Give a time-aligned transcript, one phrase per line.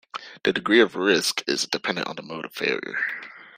[0.43, 2.97] The degree of risk is dependent on the mode of failure.